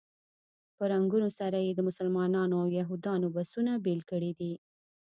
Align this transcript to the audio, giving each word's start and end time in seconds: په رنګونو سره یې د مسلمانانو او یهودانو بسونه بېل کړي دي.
په 0.77 0.83
رنګونو 0.91 1.29
سره 1.39 1.57
یې 1.65 1.71
د 1.75 1.79
مسلمانانو 1.87 2.55
او 2.61 2.67
یهودانو 2.79 3.27
بسونه 3.35 3.71
بېل 3.85 4.01
کړي 4.11 4.31
دي. 4.39 4.53